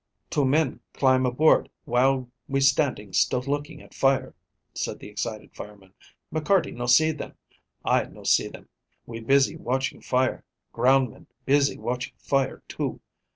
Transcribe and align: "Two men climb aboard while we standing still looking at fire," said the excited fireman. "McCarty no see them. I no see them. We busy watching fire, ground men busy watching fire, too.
"Two 0.31 0.45
men 0.45 0.79
climb 0.95 1.27
aboard 1.27 1.69
while 1.85 2.27
we 2.47 2.59
standing 2.59 3.13
still 3.13 3.43
looking 3.43 3.83
at 3.83 3.93
fire," 3.93 4.33
said 4.73 4.97
the 4.97 5.05
excited 5.09 5.53
fireman. 5.55 5.93
"McCarty 6.33 6.73
no 6.73 6.87
see 6.87 7.11
them. 7.11 7.35
I 7.85 8.05
no 8.05 8.23
see 8.23 8.47
them. 8.47 8.67
We 9.05 9.19
busy 9.19 9.55
watching 9.55 10.01
fire, 10.01 10.43
ground 10.73 11.11
men 11.11 11.27
busy 11.45 11.77
watching 11.77 12.13
fire, 12.17 12.63
too. 12.67 12.99